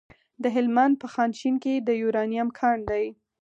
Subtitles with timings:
[0.43, 3.05] د هلمند په خانشین کې د یورانیم کان دی.